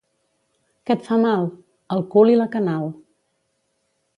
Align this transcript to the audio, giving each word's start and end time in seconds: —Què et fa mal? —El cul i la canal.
—Què 0.89 0.95
et 0.95 1.03
fa 1.09 1.17
mal? 1.25 1.45
—El 1.97 2.03
cul 2.15 2.33
i 2.37 2.39
la 2.41 2.51
canal. 2.57 2.91